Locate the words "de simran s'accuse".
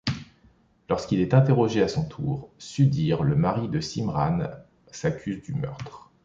3.69-5.43